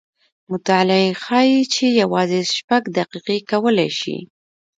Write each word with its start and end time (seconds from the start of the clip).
مطالعې 0.51 1.09
ښیې 1.23 1.61
چې 1.73 1.85
یوازې 2.01 2.41
شپږ 2.57 2.83
دقیقې 2.97 3.37
کولی 3.49 3.89
شي 3.99 4.17